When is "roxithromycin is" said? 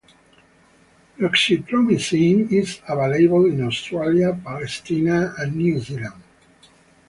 1.19-2.81